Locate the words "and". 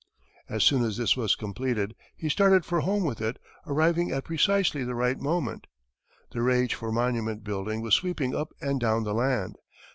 8.59-8.79